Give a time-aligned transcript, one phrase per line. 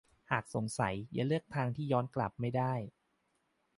[0.31, 2.73] หากสงสัยอย่าเลือกทางที่ย้อนกลับไม่ได้